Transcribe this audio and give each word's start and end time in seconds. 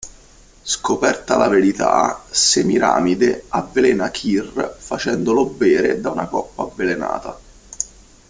Scoperta 0.63 1.37
la 1.37 1.47
verità, 1.47 2.23
Semiramide 2.27 3.43
avvelena 3.49 4.09
Kir 4.09 4.75
facendolo 4.79 5.45
bere 5.45 6.01
da 6.01 6.09
una 6.09 6.25
coppa 6.25 6.63
avvelenata. 6.63 7.39